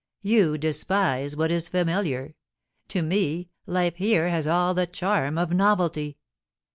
[0.17, 2.33] * You despise what is familiar.
[2.87, 6.17] To me, life here has all the charm of novelty.'